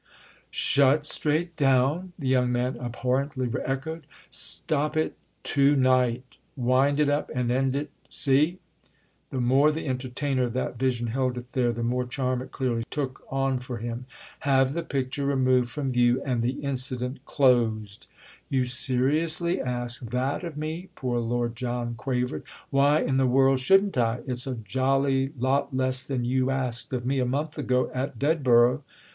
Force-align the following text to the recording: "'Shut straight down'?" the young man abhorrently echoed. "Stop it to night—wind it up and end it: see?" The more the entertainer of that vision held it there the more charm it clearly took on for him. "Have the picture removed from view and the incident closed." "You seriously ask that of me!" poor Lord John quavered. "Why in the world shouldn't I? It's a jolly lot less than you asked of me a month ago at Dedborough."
"'Shut 0.49 1.05
straight 1.05 1.55
down'?" 1.55 2.11
the 2.17 2.27
young 2.27 2.51
man 2.51 2.75
abhorrently 2.77 3.47
echoed. 3.63 4.07
"Stop 4.31 4.97
it 4.97 5.15
to 5.43 5.75
night—wind 5.75 6.99
it 6.99 7.07
up 7.07 7.29
and 7.35 7.51
end 7.51 7.75
it: 7.75 7.91
see?" 8.09 8.57
The 9.29 9.39
more 9.39 9.71
the 9.71 9.85
entertainer 9.85 10.45
of 10.45 10.53
that 10.53 10.79
vision 10.79 11.05
held 11.05 11.37
it 11.37 11.49
there 11.49 11.71
the 11.71 11.83
more 11.83 12.07
charm 12.07 12.41
it 12.41 12.51
clearly 12.51 12.83
took 12.89 13.23
on 13.29 13.59
for 13.59 13.77
him. 13.77 14.07
"Have 14.39 14.73
the 14.73 14.81
picture 14.81 15.23
removed 15.23 15.69
from 15.69 15.91
view 15.91 16.19
and 16.25 16.41
the 16.41 16.53
incident 16.63 17.23
closed." 17.25 18.07
"You 18.49 18.65
seriously 18.65 19.61
ask 19.61 20.01
that 20.09 20.43
of 20.43 20.57
me!" 20.57 20.89
poor 20.95 21.19
Lord 21.19 21.55
John 21.55 21.93
quavered. 21.93 22.41
"Why 22.71 23.01
in 23.01 23.17
the 23.17 23.27
world 23.27 23.59
shouldn't 23.59 23.99
I? 23.99 24.21
It's 24.25 24.47
a 24.47 24.55
jolly 24.55 25.27
lot 25.37 25.77
less 25.77 26.07
than 26.07 26.25
you 26.25 26.49
asked 26.49 26.91
of 26.91 27.05
me 27.05 27.19
a 27.19 27.23
month 27.27 27.55
ago 27.59 27.91
at 27.93 28.17
Dedborough." 28.17 28.81